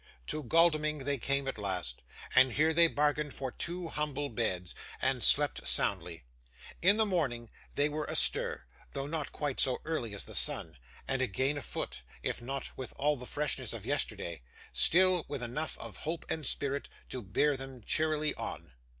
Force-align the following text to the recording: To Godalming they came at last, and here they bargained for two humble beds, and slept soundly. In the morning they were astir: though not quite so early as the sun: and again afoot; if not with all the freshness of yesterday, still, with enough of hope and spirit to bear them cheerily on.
To 0.25 0.41
Godalming 0.41 1.03
they 1.03 1.19
came 1.19 1.47
at 1.47 1.59
last, 1.59 2.01
and 2.33 2.53
here 2.53 2.73
they 2.73 2.87
bargained 2.87 3.35
for 3.35 3.51
two 3.51 3.89
humble 3.89 4.29
beds, 4.29 4.73
and 4.99 5.23
slept 5.23 5.67
soundly. 5.67 6.23
In 6.81 6.97
the 6.97 7.05
morning 7.05 7.51
they 7.75 7.87
were 7.87 8.05
astir: 8.05 8.65
though 8.93 9.05
not 9.05 9.31
quite 9.31 9.59
so 9.59 9.79
early 9.85 10.15
as 10.15 10.25
the 10.25 10.33
sun: 10.33 10.79
and 11.07 11.21
again 11.21 11.55
afoot; 11.55 12.01
if 12.23 12.41
not 12.41 12.75
with 12.75 12.95
all 12.97 13.15
the 13.15 13.27
freshness 13.27 13.73
of 13.73 13.85
yesterday, 13.85 14.41
still, 14.73 15.23
with 15.27 15.43
enough 15.43 15.77
of 15.77 15.97
hope 15.97 16.25
and 16.31 16.47
spirit 16.47 16.89
to 17.09 17.21
bear 17.21 17.55
them 17.55 17.83
cheerily 17.83 18.33
on. 18.33 18.73